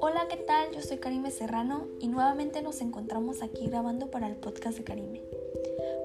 Hola, 0.00 0.26
¿qué 0.28 0.36
tal? 0.36 0.72
Yo 0.74 0.82
soy 0.82 0.96
Karime 0.98 1.30
Serrano 1.30 1.86
y 2.00 2.08
nuevamente 2.08 2.60
nos 2.60 2.80
encontramos 2.80 3.42
aquí 3.42 3.68
grabando 3.68 4.10
para 4.10 4.26
el 4.26 4.34
podcast 4.34 4.78
de 4.78 4.84
Karime. 4.84 5.22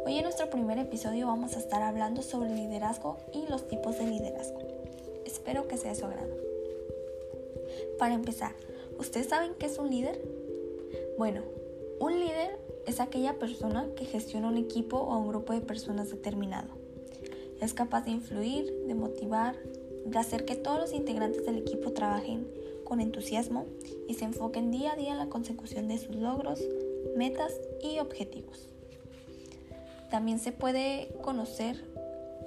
Hoy 0.05 0.17
en 0.17 0.23
nuestro 0.23 0.51
primer 0.51 0.77
episodio 0.77 1.25
vamos 1.25 1.55
a 1.55 1.59
estar 1.59 1.81
hablando 1.81 2.21
sobre 2.21 2.53
liderazgo 2.53 3.17
y 3.33 3.47
los 3.47 3.67
tipos 3.67 3.97
de 3.97 4.05
liderazgo. 4.05 4.59
Espero 5.25 5.67
que 5.67 5.77
sea 5.77 5.89
de 5.89 5.99
su 5.99 6.05
agrado. 6.05 6.35
Para 7.97 8.13
empezar, 8.13 8.53
¿ustedes 8.99 9.29
saben 9.29 9.55
qué 9.57 9.65
es 9.65 9.79
un 9.79 9.89
líder? 9.89 10.21
Bueno, 11.17 11.41
un 11.99 12.19
líder 12.19 12.59
es 12.85 12.99
aquella 12.99 13.39
persona 13.39 13.89
que 13.95 14.05
gestiona 14.05 14.49
un 14.49 14.57
equipo 14.57 14.97
o 14.97 15.17
un 15.17 15.27
grupo 15.27 15.53
de 15.53 15.61
personas 15.61 16.11
determinado. 16.11 16.78
Es 17.59 17.73
capaz 17.73 18.05
de 18.05 18.11
influir, 18.11 18.73
de 18.87 18.95
motivar, 18.95 19.55
de 20.05 20.17
hacer 20.17 20.45
que 20.45 20.55
todos 20.55 20.79
los 20.79 20.93
integrantes 20.93 21.45
del 21.45 21.57
equipo 21.57 21.91
trabajen 21.91 22.47
con 22.83 23.01
entusiasmo 23.01 23.65
y 24.07 24.15
se 24.15 24.25
enfoquen 24.25 24.71
día 24.71 24.93
a 24.93 24.95
día 24.95 25.11
en 25.11 25.19
la 25.19 25.29
consecución 25.29 25.87
de 25.87 25.97
sus 25.97 26.15
logros, 26.15 26.61
metas 27.15 27.53
y 27.81 27.99
objetivos. 27.99 28.67
También 30.09 30.39
se 30.39 30.51
puede 30.51 31.09
conocer 31.21 31.83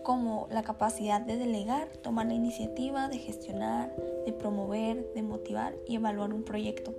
como 0.02 0.48
la 0.50 0.64
capacidad 0.64 1.20
de 1.20 1.36
delegar, 1.36 1.88
tomar 2.02 2.26
la 2.26 2.34
iniciativa, 2.34 3.08
de 3.08 3.18
gestionar, 3.18 3.94
de 4.26 4.32
promover, 4.32 5.12
de 5.14 5.22
motivar 5.22 5.74
y 5.86 5.96
evaluar 5.96 6.34
un 6.34 6.42
proyecto, 6.42 6.92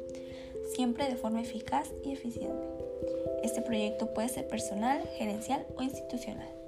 siempre 0.73 1.09
de 1.09 1.17
forma 1.17 1.41
eficaz 1.41 1.91
y 2.03 2.13
eficiente. 2.13 2.65
Este 3.43 3.61
proyecto 3.61 4.13
puede 4.13 4.29
ser 4.29 4.47
personal, 4.47 5.03
gerencial 5.17 5.65
o 5.75 5.81
institucional. 5.81 6.62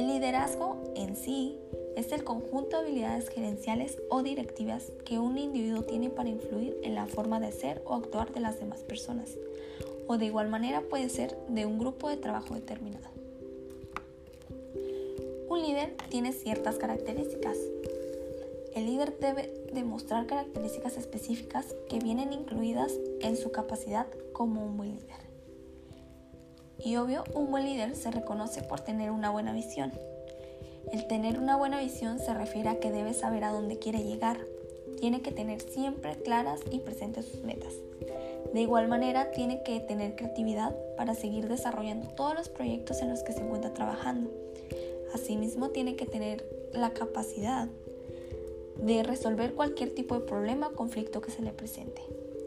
El 0.00 0.06
liderazgo 0.06 0.78
en 0.96 1.14
sí 1.14 1.58
es 1.94 2.10
el 2.12 2.24
conjunto 2.24 2.78
de 2.78 2.86
habilidades 2.86 3.28
gerenciales 3.28 3.98
o 4.08 4.22
directivas 4.22 4.90
que 5.04 5.18
un 5.18 5.36
individuo 5.36 5.82
tiene 5.82 6.08
para 6.08 6.30
influir 6.30 6.74
en 6.82 6.94
la 6.94 7.04
forma 7.04 7.38
de 7.38 7.52
ser 7.52 7.82
o 7.84 7.94
actuar 7.96 8.32
de 8.32 8.40
las 8.40 8.58
demás 8.58 8.80
personas, 8.80 9.36
o 10.06 10.16
de 10.16 10.24
igual 10.24 10.48
manera 10.48 10.80
puede 10.80 11.10
ser 11.10 11.36
de 11.50 11.66
un 11.66 11.78
grupo 11.78 12.08
de 12.08 12.16
trabajo 12.16 12.54
determinado. 12.54 13.10
Un 15.50 15.60
líder 15.60 15.94
tiene 16.08 16.32
ciertas 16.32 16.76
características. 16.76 17.58
El 18.74 18.86
líder 18.86 19.18
debe 19.18 19.52
demostrar 19.74 20.26
características 20.26 20.96
específicas 20.96 21.74
que 21.90 21.98
vienen 21.98 22.32
incluidas 22.32 22.94
en 23.20 23.36
su 23.36 23.52
capacidad 23.52 24.06
como 24.32 24.64
un 24.64 24.78
buen 24.78 24.94
líder. 24.94 25.29
Y 26.84 26.96
obvio, 26.96 27.24
un 27.34 27.50
buen 27.50 27.64
líder 27.64 27.94
se 27.94 28.10
reconoce 28.10 28.62
por 28.62 28.80
tener 28.80 29.10
una 29.10 29.30
buena 29.30 29.52
visión. 29.52 29.92
El 30.92 31.06
tener 31.06 31.38
una 31.38 31.56
buena 31.56 31.80
visión 31.80 32.18
se 32.18 32.32
refiere 32.34 32.68
a 32.68 32.80
que 32.80 32.90
debe 32.90 33.12
saber 33.12 33.44
a 33.44 33.52
dónde 33.52 33.78
quiere 33.78 34.02
llegar. 34.02 34.38
Tiene 34.98 35.20
que 35.20 35.30
tener 35.30 35.60
siempre 35.60 36.16
claras 36.16 36.60
y 36.70 36.78
presentes 36.78 37.26
sus 37.26 37.42
metas. 37.42 37.74
De 38.52 38.60
igual 38.60 38.88
manera, 38.88 39.30
tiene 39.30 39.62
que 39.62 39.78
tener 39.80 40.16
creatividad 40.16 40.74
para 40.96 41.14
seguir 41.14 41.48
desarrollando 41.48 42.08
todos 42.08 42.34
los 42.34 42.48
proyectos 42.48 43.00
en 43.02 43.10
los 43.10 43.22
que 43.22 43.32
se 43.32 43.40
encuentra 43.40 43.72
trabajando. 43.72 44.30
Asimismo, 45.14 45.70
tiene 45.70 45.96
que 45.96 46.06
tener 46.06 46.44
la 46.72 46.90
capacidad 46.90 47.68
de 48.76 49.02
resolver 49.02 49.54
cualquier 49.54 49.94
tipo 49.94 50.14
de 50.14 50.26
problema 50.26 50.68
o 50.68 50.72
conflicto 50.74 51.20
que 51.20 51.30
se 51.30 51.42
le 51.42 51.52
presente. 51.52 52.02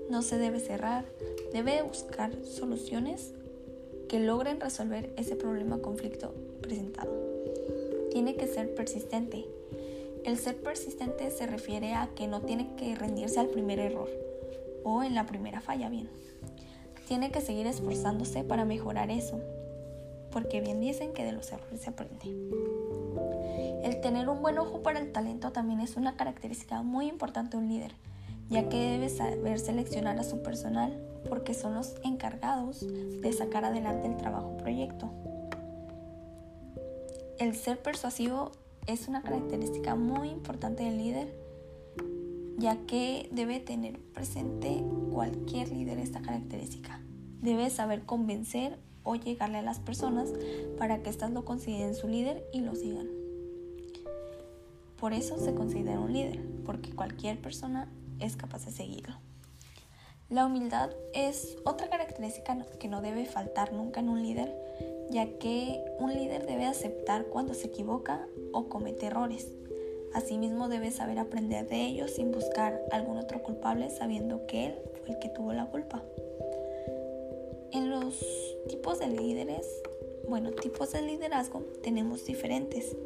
No 0.10 0.22
se 0.22 0.38
debe 0.38 0.60
cerrar, 0.60 1.06
debe 1.54 1.82
buscar 1.84 2.34
soluciones 2.44 3.34
logren 4.20 4.60
resolver 4.60 5.14
ese 5.18 5.36
problema 5.36 5.78
o 5.78 5.82
conflicto 5.82 6.34
presentado. 6.62 7.12
Tiene 8.12 8.36
que 8.36 8.48
ser 8.48 8.74
persistente. 8.76 9.46
El 10.24 10.38
ser 10.38 10.58
persistente 10.58 11.32
se 11.32 11.48
refiere 11.48 11.94
a 11.94 12.10
que 12.16 12.28
no 12.28 12.42
tiene 12.42 12.76
que 12.76 12.96
rendirse 12.96 13.40
al 13.40 13.48
primer 13.48 13.80
error 13.80 14.10
o 14.84 15.04
en 15.04 15.16
la 15.16 15.26
primera 15.26 15.62
falla 15.62 15.90
bien. 15.90 16.10
Tiene 17.08 17.32
que 17.32 17.42
seguir 17.42 17.68
esforzándose 17.68 18.44
para 18.44 18.66
mejorar 18.66 19.12
eso, 19.12 19.42
porque 20.32 20.62
bien 20.62 20.80
dicen 20.80 21.14
que 21.14 21.26
de 21.26 21.32
los 21.32 21.52
errores 21.52 21.82
se 21.82 21.90
aprende. 21.90 22.26
El 23.84 24.00
tener 24.00 24.30
un 24.30 24.42
buen 24.42 24.58
ojo 24.58 24.82
para 24.82 25.00
el 25.00 25.12
talento 25.12 25.52
también 25.52 25.82
es 25.82 25.98
una 25.98 26.16
característica 26.16 26.82
muy 26.84 27.08
importante 27.08 27.58
de 27.58 27.64
un 27.64 27.70
líder, 27.70 27.94
ya 28.50 28.70
que 28.70 28.78
debe 28.78 29.10
saber 29.10 29.60
seleccionar 29.60 30.20
a 30.20 30.24
su 30.24 30.42
personal 30.42 30.98
porque 31.30 31.54
son 31.54 31.76
los 31.76 31.96
encargados 32.04 32.86
de 32.86 33.34
sacar 33.34 33.66
adelante 33.66 34.08
el 34.08 34.18
trabajo 34.18 34.58
proyecto. 34.58 35.12
El 37.40 37.56
ser 37.56 37.82
persuasivo 37.82 38.52
es 38.88 39.08
una 39.08 39.22
característica 39.22 39.96
muy 39.96 40.30
importante 40.30 40.84
del 40.84 40.98
líder, 40.98 41.36
ya 42.58 42.78
que 42.86 43.30
debe 43.32 43.60
tener 43.60 44.00
presente 44.00 44.84
cualquier 45.12 45.70
líder 45.70 46.00
esta 46.00 46.22
característica. 46.22 47.02
Debe 47.42 47.70
saber 47.70 48.06
convencer 48.06 48.78
o 49.04 49.16
llegarle 49.16 49.58
a 49.58 49.62
las 49.62 49.80
personas 49.80 50.32
para 50.78 51.02
que 51.02 51.10
éstas 51.10 51.32
lo 51.32 51.44
consideren 51.46 51.96
su 51.96 52.08
líder 52.08 52.46
y 52.54 52.62
lo 52.62 52.76
sigan. 52.76 53.08
Por 54.98 55.12
eso 55.14 55.38
se 55.38 55.54
considera 55.54 56.00
un 56.00 56.14
líder, 56.14 56.40
porque 56.66 56.92
cualquier 56.96 57.42
persona 57.42 57.92
es 58.20 58.38
capaz 58.38 58.66
de 58.66 58.72
seguirlo. 58.72 59.16
La 60.34 60.48
humildad 60.48 60.90
es 61.14 61.58
otra 61.64 61.92
característica 61.92 62.66
que 62.80 62.88
no 62.88 63.04
debe 63.04 63.28
faltar 63.28 63.72
nunca 63.72 64.00
en 64.00 64.10
un 64.10 64.24
líder, 64.24 64.52
ya 65.12 65.28
que 65.38 65.80
un 66.00 66.12
líder 66.12 66.48
debe 66.48 66.66
aceptar 66.66 67.26
cuando 67.26 67.54
se 67.54 67.68
equivoca 67.68 68.28
o 68.52 68.68
comete 68.68 69.06
errores. 69.06 69.48
Asimismo 70.12 70.70
debe 70.70 70.90
saber 70.90 71.20
aprender 71.20 71.68
de 71.68 71.86
ellos 71.86 72.10
sin 72.10 72.32
buscar 72.32 72.82
algún 72.92 73.20
otro 73.20 73.44
culpable 73.44 73.92
sabiendo 73.92 74.48
que 74.48 74.66
él 74.66 74.76
fue 75.04 75.14
el 75.14 75.20
que 75.20 75.30
tuvo 75.30 75.54
la 75.54 75.68
culpa. 75.68 76.02
En 77.72 77.92
los 77.92 78.20
tipos 78.68 78.98
de 78.98 79.10
líderes, 79.10 79.68
bueno, 80.28 80.50
tipos 80.50 80.94
de 80.94 81.04
liderazgo 81.04 81.60
tenemos 81.84 82.26
diferentes. 82.26 82.98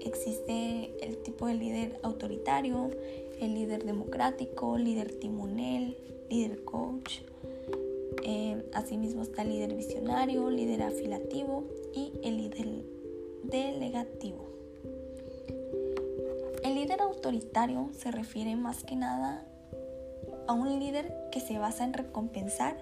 Existe 0.00 0.92
el 1.04 1.18
tipo 1.24 1.48
de 1.48 1.54
líder 1.54 1.98
autoritario, 2.04 2.92
el 3.40 3.54
líder 3.54 3.84
democrático, 3.84 4.76
líder 4.78 5.18
timonel, 5.18 5.96
líder 6.30 6.64
coach. 6.64 7.20
Eh, 8.24 8.68
asimismo 8.74 9.22
está 9.22 9.42
el 9.42 9.50
líder 9.50 9.74
visionario, 9.74 10.50
líder 10.50 10.82
afilativo 10.82 11.64
y 11.94 12.12
el 12.22 12.36
líder 12.36 12.84
delegativo. 13.44 14.48
El 16.64 16.74
líder 16.74 17.00
autoritario 17.00 17.90
se 17.92 18.10
refiere 18.10 18.56
más 18.56 18.84
que 18.84 18.96
nada 18.96 19.46
a 20.46 20.52
un 20.52 20.78
líder 20.80 21.14
que 21.30 21.40
se 21.40 21.58
basa 21.58 21.84
en 21.84 21.92
recompensar 21.92 22.76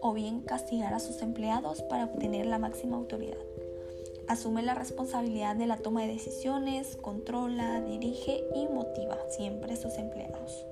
o 0.00 0.12
bien 0.12 0.42
castigar 0.42 0.92
a 0.92 1.00
sus 1.00 1.22
empleados 1.22 1.82
para 1.82 2.04
obtener 2.04 2.46
la 2.46 2.58
máxima 2.58 2.96
autoridad. 2.96 3.38
Asume 4.28 4.62
la 4.62 4.74
responsabilidad 4.74 5.56
de 5.56 5.66
la 5.66 5.76
toma 5.76 6.02
de 6.02 6.08
decisiones, 6.08 6.96
controla, 6.96 7.80
dirige 7.82 8.44
y 8.54 8.66
motiva 8.66 9.18
siempre 9.28 9.74
a 9.74 9.76
sus 9.76 9.98
empleados 9.98 10.66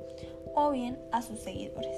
o 0.54 0.70
bien 0.70 0.98
a 1.10 1.22
sus 1.22 1.40
seguidores. 1.40 1.96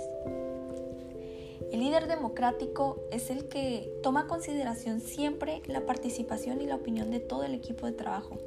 El 1.71 1.81
líder 1.81 2.07
democrático 2.07 2.99
es 3.11 3.31
el 3.31 3.49
que 3.49 3.93
toma 4.03 4.27
consideración 4.27 5.01
siempre 5.01 5.63
la 5.67 5.87
participación 5.87 6.61
y 6.61 6.67
la 6.67 6.77
opinión 6.77 7.11
de 7.11 7.21
todo 7.21 7.45
el 7.45 7.55
equipo 7.55 7.87
de 7.87 7.93
trabajo. 7.93 8.39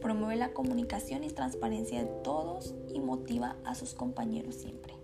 Promueve 0.00 0.36
la 0.36 0.52
comunicación 0.52 1.24
y 1.24 1.30
transparencia 1.30 2.00
de 2.00 2.10
todos 2.22 2.74
y 2.92 3.00
motiva 3.00 3.56
a 3.64 3.74
sus 3.74 3.94
compañeros 3.94 4.54
siempre. 4.54 4.94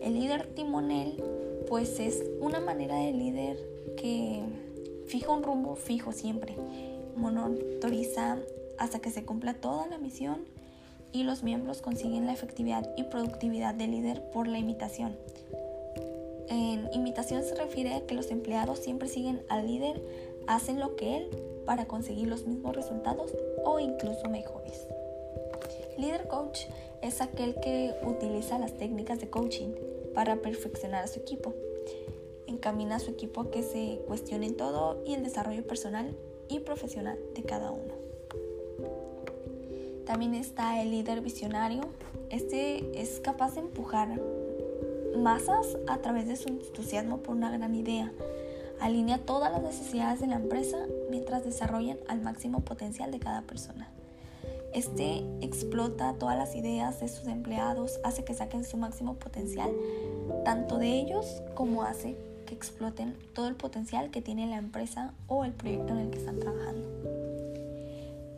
El 0.00 0.14
líder 0.14 0.54
timonel 0.54 1.22
pues 1.68 2.00
es 2.00 2.22
una 2.40 2.60
manera 2.60 2.96
de 2.96 3.12
líder 3.12 3.56
que 3.96 4.42
fija 5.06 5.32
un 5.32 5.42
rumbo 5.42 5.76
fijo 5.76 6.12
siempre, 6.12 6.56
monitoriza 7.16 8.38
hasta 8.78 9.00
que 9.00 9.10
se 9.10 9.24
cumpla 9.24 9.54
toda 9.54 9.86
la 9.86 9.98
misión 9.98 10.44
y 11.12 11.24
los 11.24 11.42
miembros 11.42 11.82
consiguen 11.82 12.26
la 12.26 12.32
efectividad 12.32 12.88
y 12.96 13.04
productividad 13.04 13.74
del 13.74 13.92
líder 13.92 14.22
por 14.30 14.48
la 14.48 14.58
imitación. 14.58 15.16
En 16.48 16.92
imitación 16.92 17.44
se 17.44 17.54
refiere 17.54 17.94
a 17.94 18.06
que 18.06 18.14
los 18.14 18.30
empleados 18.30 18.78
siempre 18.78 19.08
siguen 19.08 19.42
al 19.48 19.66
líder, 19.66 20.02
hacen 20.46 20.80
lo 20.80 20.96
que 20.96 21.16
él 21.16 21.30
para 21.64 21.86
conseguir 21.86 22.28
los 22.28 22.46
mismos 22.46 22.74
resultados 22.74 23.34
o 23.64 23.78
incluso 23.78 24.28
mejores. 24.28 24.86
Líder 25.96 26.26
coach 26.26 26.60
es 27.02 27.20
aquel 27.20 27.54
que 27.60 27.94
utiliza 28.04 28.58
las 28.58 28.72
técnicas 28.74 29.20
de 29.20 29.30
coaching 29.30 29.74
para 30.14 30.36
perfeccionar 30.36 31.04
a 31.04 31.08
su 31.08 31.20
equipo. 31.20 31.54
Encamina 32.52 32.96
a 32.96 32.98
su 32.98 33.10
equipo 33.10 33.40
a 33.40 33.50
que 33.50 33.62
se 33.62 34.02
cuestionen 34.06 34.58
todo 34.58 35.02
y 35.06 35.14
el 35.14 35.24
desarrollo 35.24 35.66
personal 35.66 36.14
y 36.50 36.60
profesional 36.60 37.18
de 37.34 37.42
cada 37.44 37.70
uno. 37.70 37.94
También 40.04 40.34
está 40.34 40.82
el 40.82 40.90
líder 40.90 41.22
visionario. 41.22 41.80
Este 42.28 43.00
es 43.00 43.20
capaz 43.20 43.54
de 43.54 43.60
empujar 43.60 44.20
masas 45.16 45.78
a 45.86 45.98
través 45.98 46.28
de 46.28 46.36
su 46.36 46.50
entusiasmo 46.50 47.18
por 47.18 47.36
una 47.36 47.50
gran 47.50 47.74
idea. 47.74 48.12
Alinea 48.80 49.24
todas 49.24 49.50
las 49.50 49.62
necesidades 49.62 50.20
de 50.20 50.26
la 50.26 50.36
empresa 50.36 50.76
mientras 51.08 51.44
desarrollan 51.44 51.98
al 52.06 52.20
máximo 52.20 52.60
potencial 52.60 53.10
de 53.10 53.18
cada 53.18 53.42
persona. 53.42 53.90
Este 54.74 55.24
explota 55.40 56.16
todas 56.18 56.36
las 56.36 56.54
ideas 56.54 57.00
de 57.00 57.08
sus 57.08 57.28
empleados, 57.28 57.98
hace 58.04 58.24
que 58.24 58.34
saquen 58.34 58.64
su 58.64 58.76
máximo 58.76 59.14
potencial, 59.14 59.70
tanto 60.44 60.76
de 60.76 61.00
ellos 61.00 61.42
como 61.54 61.82
hace 61.84 62.16
que 62.44 62.54
exploten 62.54 63.16
todo 63.34 63.48
el 63.48 63.54
potencial 63.54 64.10
que 64.10 64.22
tiene 64.22 64.46
la 64.46 64.56
empresa 64.56 65.14
o 65.26 65.44
el 65.44 65.52
proyecto 65.52 65.92
en 65.92 65.98
el 66.00 66.10
que 66.10 66.18
están 66.18 66.38
trabajando. 66.38 66.88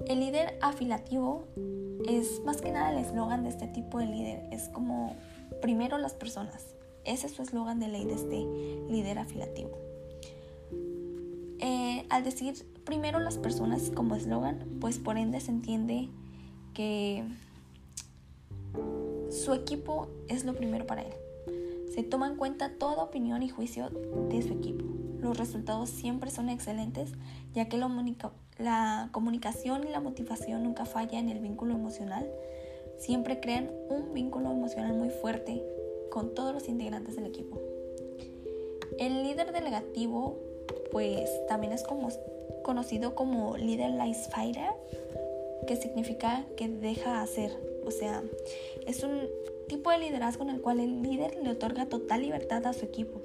El 0.07 0.21
líder 0.21 0.59
afilativo 0.61 1.47
es 2.07 2.43
más 2.45 2.61
que 2.61 2.71
nada 2.71 2.93
el 2.93 2.99
eslogan 2.99 3.45
de 3.45 3.51
este 3.51 3.69
tipo 3.69 3.99
de 3.99 4.07
líder, 4.07 4.49
es 4.53 4.69
como 4.69 5.17
primero 5.63 5.99
las 5.99 6.13
personas. 6.13 6.75
Ese 7.05 7.27
es 7.27 7.35
su 7.35 7.43
eslogan 7.43 7.81
de 7.81 7.89
ley 7.89 8.05
de 8.05 8.15
este 8.15 8.47
líder 8.93 9.19
afilativo. 9.19 9.79
Eh, 11.61 12.07
al 12.11 12.25
decir 12.25 12.55
primero 12.85 13.19
las 13.19 13.39
personas 13.39 13.91
como 13.91 14.15
eslogan, 14.15 14.79
pues 14.81 14.99
por 14.99 15.17
ende 15.17 15.41
se 15.41 15.51
entiende 15.51 16.09
que 16.75 17.25
su 19.31 19.55
equipo 19.55 20.09
es 20.29 20.45
lo 20.45 20.55
primero 20.55 20.87
para 20.87 21.03
él. 21.03 21.13
Se 21.95 22.03
toma 22.03 22.27
en 22.27 22.35
cuenta 22.35 22.73
toda 22.77 23.05
opinión 23.05 23.45
y 23.45 23.49
juicio 23.49 23.89
de 24.29 24.43
su 24.43 24.55
equipo. 24.55 24.85
Los 25.21 25.39
resultados 25.39 25.91
siempre 25.91 26.33
son 26.33 26.49
excelentes, 26.49 27.13
ya 27.53 27.69
que 27.69 27.77
la 27.77 29.09
comunicación 29.13 29.87
y 29.87 29.91
la 29.91 30.01
motivación 30.01 30.65
nunca 30.65 30.87
falla 30.87 31.21
en 31.21 31.29
el 31.29 31.39
vínculo 31.39 31.75
emocional. 31.75 32.29
Siempre 32.99 33.39
crean 33.39 33.71
un 33.89 34.13
vínculo 34.13 34.51
emocional 34.51 34.93
muy 34.95 35.11
fuerte 35.11 35.63
con 36.11 36.35
todos 36.35 36.53
los 36.53 36.69
integrantes 36.69 37.15
del 37.15 37.27
equipo. 37.27 37.61
El 38.99 39.23
líder 39.23 39.53
delegativo, 39.53 40.39
pues 40.91 41.31
también 41.47 41.73
es 41.73 41.85
conocido 42.65 43.15
como 43.15 43.57
líder 43.57 43.91
life 43.93 44.31
fighter 44.31 44.73
que 45.69 45.77
significa 45.77 46.45
que 46.57 46.69
deja 46.69 47.23
hacer. 47.23 47.53
O 47.87 47.93
sea, 47.93 48.23
es 48.87 49.05
un 49.05 49.29
tipo 49.67 49.91
de 49.91 49.99
liderazgo 49.99 50.45
en 50.45 50.51
el 50.51 50.61
cual 50.61 50.81
el 50.81 51.03
líder 51.03 51.37
le 51.43 51.51
otorga 51.51 51.87
total 51.87 52.23
libertad 52.23 52.67
a 52.67 52.73
su 52.73 52.85
equipo. 52.85 53.21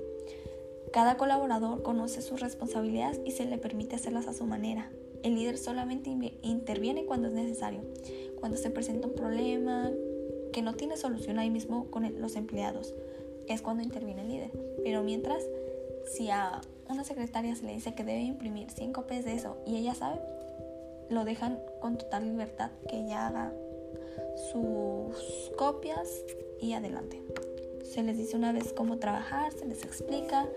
Cada 0.92 1.18
colaborador 1.18 1.84
conoce 1.84 2.22
sus 2.22 2.40
responsabilidades 2.40 3.22
y 3.24 3.32
se 3.32 3.46
le 3.46 3.58
permite 3.58 3.96
hacerlas 3.96 4.28
a 4.28 4.34
su 4.34 4.46
manera. 4.46 4.90
El 5.22 5.36
líder 5.36 5.58
solamente 5.58 6.10
interviene 6.42 7.06
cuando 7.06 7.28
es 7.28 7.34
necesario, 7.34 7.82
cuando 8.40 8.58
se 8.58 8.70
presenta 8.70 9.08
un 9.08 9.14
problema 9.14 9.92
que 10.52 10.62
no 10.62 10.74
tiene 10.74 10.98
solución 10.98 11.38
ahí 11.38 11.50
mismo 11.50 11.92
con 11.92 12.20
los 12.20 12.36
empleados. 12.36 12.96
Es 13.48 13.62
cuando 13.62 13.84
interviene 13.84 14.22
el 14.22 14.30
líder. 14.30 14.52
Pero 14.84 15.04
mientras, 15.04 15.44
si 16.06 16.30
a 16.30 16.62
una 16.90 17.04
secretaria 17.04 17.56
se 17.56 17.66
le 17.66 17.74
dice 17.74 17.94
que 17.94 18.04
debe 18.04 18.22
imprimir 18.22 18.72
100 18.72 18.94
copias 18.94 19.26
de 19.26 19.34
eso 19.34 19.58
y 19.68 19.78
ella 19.78 19.94
sabe, 19.94 20.20
lo 21.10 21.24
dejan 21.26 21.60
con 21.82 21.98
total 21.98 22.26
libertad 22.26 22.72
que 22.88 23.00
ella 23.00 23.28
haga 23.28 23.54
sus 24.52 25.52
copias 25.58 26.24
y 26.60 26.74
adelante. 26.74 27.22
Se 27.84 28.04
les 28.04 28.18
dice 28.18 28.36
una 28.36 28.52
vez 28.52 28.74
cómo 28.74 28.98
trabajar, 28.98 29.52
se 29.52 29.66
les 29.66 29.84
explica, 29.84 30.48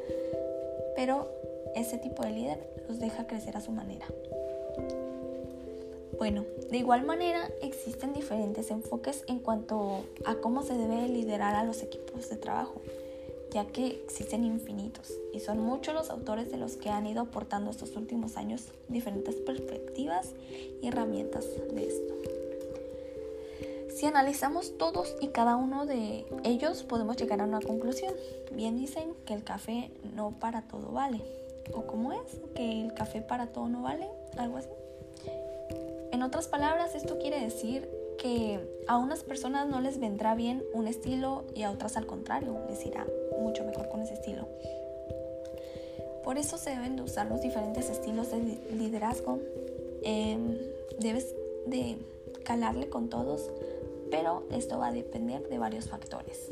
pero 0.96 1.30
ese 1.74 1.98
tipo 1.98 2.22
de 2.22 2.30
líder 2.30 2.58
los 2.88 2.98
deja 2.98 3.26
crecer 3.26 3.56
a 3.56 3.60
su 3.60 3.72
manera. 3.72 4.06
Bueno, 6.18 6.44
de 6.70 6.76
igual 6.76 7.04
manera 7.04 7.48
existen 7.62 8.12
diferentes 8.12 8.70
enfoques 8.70 9.24
en 9.26 9.40
cuanto 9.40 10.04
a 10.24 10.36
cómo 10.36 10.62
se 10.62 10.74
debe 10.74 11.08
liderar 11.08 11.54
a 11.56 11.64
los 11.64 11.82
equipos 11.82 12.28
de 12.28 12.36
trabajo 12.36 12.80
ya 13.52 13.66
que 13.66 13.86
existen 13.86 14.44
infinitos 14.44 15.12
y 15.32 15.40
son 15.40 15.58
muchos 15.60 15.94
los 15.94 16.10
autores 16.10 16.50
de 16.50 16.56
los 16.56 16.76
que 16.76 16.88
han 16.88 17.06
ido 17.06 17.20
aportando 17.20 17.70
estos 17.70 17.94
últimos 17.96 18.36
años 18.36 18.68
diferentes 18.88 19.36
perspectivas 19.36 20.30
y 20.80 20.88
herramientas 20.88 21.46
de 21.72 21.86
esto. 21.86 22.41
Si 23.94 24.06
analizamos 24.06 24.76
todos 24.78 25.14
y 25.20 25.28
cada 25.28 25.56
uno 25.56 25.86
de 25.86 26.26
ellos 26.44 26.82
podemos 26.82 27.16
llegar 27.16 27.40
a 27.40 27.44
una 27.44 27.60
conclusión. 27.60 28.14
Bien 28.52 28.76
dicen 28.76 29.14
que 29.26 29.34
el 29.34 29.44
café 29.44 29.90
no 30.14 30.32
para 30.38 30.62
todo 30.62 30.92
vale. 30.92 31.20
¿O 31.74 31.82
cómo 31.86 32.12
es? 32.12 32.40
Que 32.54 32.82
el 32.82 32.94
café 32.94 33.20
para 33.20 33.46
todo 33.46 33.68
no 33.68 33.82
vale, 33.82 34.08
algo 34.36 34.56
así. 34.56 34.68
En 36.10 36.22
otras 36.22 36.48
palabras, 36.48 36.94
esto 36.94 37.18
quiere 37.18 37.40
decir 37.40 37.88
que 38.18 38.60
a 38.86 38.98
unas 38.98 39.24
personas 39.24 39.68
no 39.68 39.80
les 39.80 39.98
vendrá 39.98 40.34
bien 40.34 40.62
un 40.74 40.86
estilo 40.86 41.44
y 41.54 41.62
a 41.62 41.70
otras 41.70 41.96
al 41.96 42.06
contrario, 42.06 42.58
les 42.68 42.84
irá 42.84 43.06
mucho 43.40 43.64
mejor 43.64 43.88
con 43.88 44.02
ese 44.02 44.14
estilo. 44.14 44.46
Por 46.24 46.38
eso 46.38 46.56
se 46.56 46.70
deben 46.70 46.96
de 46.96 47.02
usar 47.02 47.26
los 47.26 47.40
diferentes 47.40 47.90
estilos 47.90 48.30
de 48.30 48.38
liderazgo. 48.72 49.40
Em, 50.02 50.56
debes 50.98 51.34
de 51.66 51.98
calarle 52.44 52.88
con 52.88 53.08
todos, 53.08 53.50
pero 54.12 54.44
esto 54.50 54.78
va 54.78 54.88
a 54.88 54.92
depender 54.92 55.48
de 55.48 55.58
varios 55.58 55.88
factores. 55.88 56.50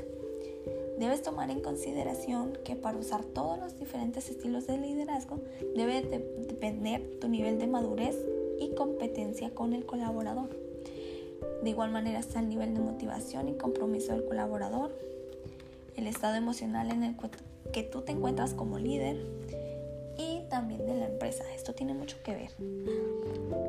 Debes 0.98 1.22
tomar 1.22 1.50
en 1.50 1.60
consideración 1.60 2.58
que 2.64 2.74
para 2.74 2.96
usar 2.96 3.22
todos 3.22 3.58
los 3.58 3.78
diferentes 3.78 4.30
estilos 4.30 4.66
de 4.66 4.78
liderazgo 4.78 5.40
debe 5.76 6.00
de 6.00 6.18
depender 6.48 7.18
tu 7.20 7.28
nivel 7.28 7.58
de 7.58 7.66
madurez 7.66 8.16
y 8.58 8.74
competencia 8.74 9.50
con 9.50 9.74
el 9.74 9.84
colaborador. 9.84 10.48
De 11.62 11.68
igual 11.68 11.90
manera 11.90 12.18
está 12.18 12.40
el 12.40 12.48
nivel 12.48 12.72
de 12.72 12.80
motivación 12.80 13.50
y 13.50 13.54
compromiso 13.54 14.12
del 14.12 14.24
colaborador, 14.24 14.92
el 15.96 16.06
estado 16.06 16.36
emocional 16.36 16.90
en 16.90 17.04
el 17.04 17.16
que 17.74 17.82
tú 17.82 18.00
te 18.00 18.12
encuentras 18.12 18.54
como 18.54 18.78
líder 18.78 19.18
y 20.16 20.48
también 20.48 20.86
de 20.86 20.94
la 20.94 21.08
empresa. 21.08 21.44
Esto 21.54 21.74
tiene 21.74 21.92
mucho 21.92 22.16
que 22.24 22.32
ver. 22.32 22.50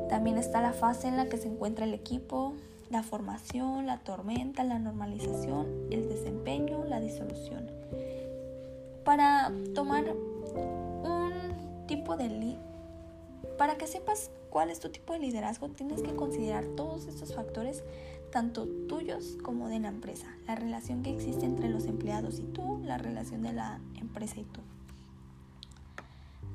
También 0.08 0.38
está 0.38 0.62
la 0.62 0.72
fase 0.72 1.08
en 1.08 1.18
la 1.18 1.28
que 1.28 1.36
se 1.36 1.48
encuentra 1.48 1.84
el 1.84 1.92
equipo, 1.92 2.54
la 2.92 3.02
formación, 3.02 3.86
la 3.86 3.98
tormenta, 3.98 4.64
la 4.64 4.78
normalización, 4.78 5.88
el 5.90 6.10
desempeño, 6.10 6.84
la 6.84 7.00
disolución. 7.00 7.70
Para 9.02 9.50
tomar 9.74 10.04
un 10.14 11.86
tipo 11.88 12.16
de 12.16 12.58
para 13.56 13.76
que 13.76 13.86
sepas 13.86 14.30
cuál 14.50 14.70
es 14.70 14.78
tu 14.78 14.90
tipo 14.90 15.14
de 15.14 15.20
liderazgo, 15.20 15.68
tienes 15.70 16.02
que 16.02 16.14
considerar 16.14 16.66
todos 16.76 17.06
estos 17.06 17.34
factores 17.34 17.82
tanto 18.30 18.66
tuyos 18.88 19.38
como 19.42 19.68
de 19.68 19.78
la 19.78 19.88
empresa, 19.88 20.26
la 20.46 20.54
relación 20.54 21.02
que 21.02 21.14
existe 21.14 21.46
entre 21.46 21.70
los 21.70 21.86
empleados 21.86 22.40
y 22.40 22.44
tú, 22.44 22.80
la 22.84 22.98
relación 22.98 23.42
de 23.42 23.54
la 23.54 23.80
empresa 24.00 24.40
y 24.40 24.44
tú. 24.44 24.60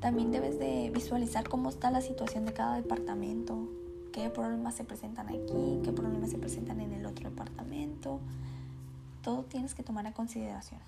También 0.00 0.30
debes 0.30 0.58
de 0.60 0.90
visualizar 0.94 1.48
cómo 1.48 1.68
está 1.68 1.90
la 1.90 2.00
situación 2.00 2.46
de 2.46 2.52
cada 2.52 2.76
departamento, 2.76 3.68
qué 4.18 4.30
problemas 4.30 4.74
se 4.74 4.82
presentan 4.82 5.28
aquí, 5.28 5.80
qué 5.84 5.92
problemas 5.92 6.30
se 6.30 6.38
presentan 6.38 6.80
en 6.80 6.92
el 6.92 7.06
otro 7.06 7.30
departamento. 7.30 8.18
Todo 9.22 9.44
tienes 9.44 9.74
que 9.74 9.84
tomar 9.84 10.06
a 10.08 10.12
consideración. 10.12 10.80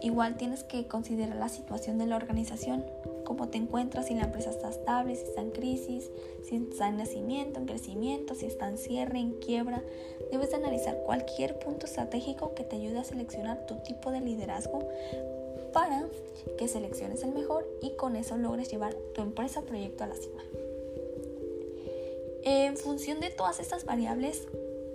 Igual 0.00 0.36
tienes 0.36 0.62
que 0.62 0.86
considerar 0.86 1.36
la 1.36 1.48
situación 1.48 1.98
de 1.98 2.06
la 2.06 2.16
organización, 2.16 2.84
cómo 3.24 3.48
te 3.48 3.58
encuentras, 3.58 4.06
si 4.06 4.14
la 4.14 4.24
empresa 4.24 4.50
está 4.50 4.70
estable, 4.70 5.16
si 5.16 5.24
está 5.24 5.40
en 5.40 5.50
crisis, 5.50 6.08
si 6.44 6.56
está 6.56 6.88
en 6.88 6.98
nacimiento, 6.98 7.58
en 7.58 7.66
crecimiento, 7.66 8.36
si 8.36 8.46
está 8.46 8.68
en 8.68 8.78
cierre, 8.78 9.18
en 9.18 9.32
quiebra. 9.32 9.82
Debes 10.30 10.50
de 10.50 10.56
analizar 10.56 11.02
cualquier 11.04 11.58
punto 11.58 11.86
estratégico 11.86 12.54
que 12.54 12.62
te 12.62 12.76
ayude 12.76 13.00
a 13.00 13.04
seleccionar 13.04 13.66
tu 13.66 13.74
tipo 13.82 14.12
de 14.12 14.20
liderazgo 14.20 14.88
para 15.72 16.06
que 16.56 16.68
selecciones 16.68 17.24
el 17.24 17.32
mejor 17.32 17.66
y 17.82 17.96
con 17.96 18.14
eso 18.14 18.36
logres 18.36 18.70
llevar 18.70 18.94
tu 19.14 19.20
empresa 19.20 19.62
proyecto 19.62 20.04
a 20.04 20.06
la 20.06 20.14
cima. 20.14 20.42
En 22.44 22.76
función 22.76 23.20
de 23.20 23.30
todas 23.30 23.60
estas 23.60 23.84
variables, 23.84 24.46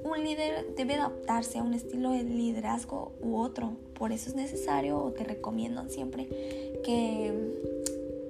un 0.03 0.23
líder 0.23 0.75
debe 0.75 0.95
adaptarse 0.95 1.59
a 1.59 1.63
un 1.63 1.73
estilo 1.73 2.11
de 2.11 2.23
liderazgo 2.23 3.13
u 3.21 3.37
otro. 3.37 3.73
Por 3.97 4.11
eso 4.11 4.29
es 4.29 4.35
necesario 4.35 4.97
o 4.97 5.11
te 5.11 5.23
recomiendan 5.23 5.89
siempre 5.89 6.27
que 6.83 7.33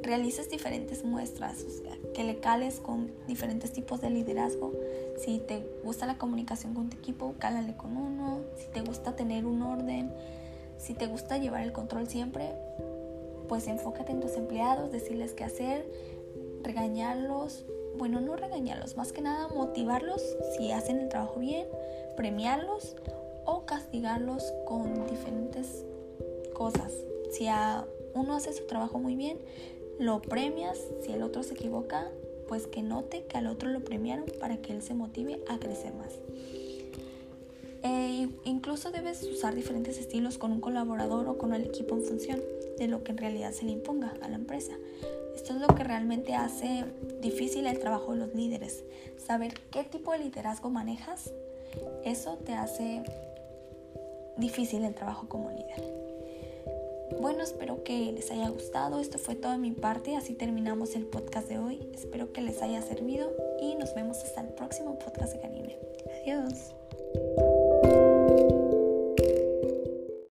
realices 0.01 0.49
diferentes 0.49 1.03
muestras, 1.03 1.63
o 1.63 1.69
sea, 1.69 1.97
que 2.13 2.23
le 2.23 2.39
cales 2.39 2.79
con 2.79 3.11
diferentes 3.27 3.73
tipos 3.73 4.01
de 4.01 4.09
liderazgo. 4.09 4.71
Si 5.17 5.39
te 5.39 5.65
gusta 5.83 6.05
la 6.05 6.17
comunicación 6.17 6.73
con 6.73 6.89
tu 6.89 6.97
equipo, 6.97 7.33
cálale 7.39 7.75
con 7.75 7.97
uno. 7.97 8.41
Si 8.55 8.67
te 8.67 8.81
gusta 8.81 9.15
tener 9.15 9.45
un 9.45 9.61
orden, 9.61 10.11
si 10.77 10.93
te 10.93 11.07
gusta 11.07 11.37
llevar 11.37 11.63
el 11.63 11.73
control 11.73 12.07
siempre, 12.07 12.51
pues 13.47 13.67
enfócate 13.67 14.11
en 14.11 14.19
tus 14.19 14.35
empleados, 14.35 14.91
decirles 14.91 15.33
qué 15.33 15.43
hacer, 15.43 15.85
regañarlos, 16.63 17.65
bueno, 17.97 18.21
no 18.21 18.35
regañarlos, 18.35 18.97
más 18.97 19.11
que 19.11 19.21
nada 19.21 19.47
motivarlos 19.49 20.21
si 20.57 20.71
hacen 20.71 20.99
el 20.99 21.09
trabajo 21.09 21.39
bien, 21.39 21.67
premiarlos 22.15 22.95
o 23.45 23.65
castigarlos 23.65 24.43
con 24.65 25.07
diferentes 25.07 25.85
cosas. 26.53 26.93
Si 27.31 27.47
a 27.47 27.85
uno 28.13 28.35
hace 28.35 28.53
su 28.53 28.65
trabajo 28.65 28.99
muy 28.99 29.15
bien, 29.15 29.39
lo 29.99 30.21
premias, 30.21 30.79
si 31.01 31.11
el 31.11 31.23
otro 31.23 31.43
se 31.43 31.53
equivoca, 31.53 32.09
pues 32.47 32.67
que 32.67 32.81
note 32.81 33.25
que 33.25 33.37
al 33.37 33.47
otro 33.47 33.69
lo 33.69 33.81
premiaron 33.81 34.25
para 34.39 34.57
que 34.57 34.73
él 34.73 34.81
se 34.81 34.93
motive 34.93 35.41
a 35.47 35.57
crecer 35.59 35.93
más. 35.93 36.13
E 37.83 38.27
incluso 38.45 38.91
debes 38.91 39.23
usar 39.23 39.53
diferentes 39.53 39.99
estilos 39.99 40.37
con 40.37 40.51
un 40.51 40.59
colaborador 40.59 41.27
o 41.27 41.37
con 41.37 41.53
el 41.53 41.63
equipo 41.63 41.95
en 41.95 42.01
función 42.01 42.41
de 42.77 42.87
lo 42.87 43.03
que 43.03 43.11
en 43.11 43.19
realidad 43.19 43.51
se 43.51 43.65
le 43.65 43.71
imponga 43.71 44.15
a 44.21 44.27
la 44.27 44.35
empresa. 44.35 44.73
Esto 45.35 45.53
es 45.53 45.59
lo 45.59 45.67
que 45.67 45.83
realmente 45.83 46.33
hace 46.33 46.85
difícil 47.21 47.67
el 47.67 47.79
trabajo 47.79 48.13
de 48.13 48.19
los 48.19 48.33
líderes. 48.33 48.83
Saber 49.17 49.53
qué 49.71 49.83
tipo 49.83 50.11
de 50.11 50.19
liderazgo 50.19 50.69
manejas, 50.69 51.31
eso 52.03 52.37
te 52.37 52.53
hace 52.53 53.03
difícil 54.37 54.83
el 54.83 54.95
trabajo 54.95 55.27
como 55.27 55.51
líder. 55.51 55.95
Bueno, 57.19 57.43
espero 57.43 57.83
que 57.83 58.11
les 58.11 58.31
haya 58.31 58.49
gustado. 58.49 58.99
Esto 58.99 59.17
fue 59.17 59.35
todo 59.35 59.51
de 59.51 59.57
mi 59.57 59.71
parte. 59.71 60.15
Así 60.15 60.33
terminamos 60.33 60.95
el 60.95 61.05
podcast 61.05 61.47
de 61.47 61.59
hoy. 61.59 61.89
Espero 61.93 62.33
que 62.33 62.41
les 62.41 62.61
haya 62.61 62.81
servido 62.81 63.31
y 63.61 63.75
nos 63.75 63.93
vemos 63.93 64.17
hasta 64.17 64.41
el 64.41 64.49
próximo 64.49 64.97
podcast 64.99 65.33
de 65.33 65.39
Karime. 65.39 65.77
Adiós. 66.23 67.54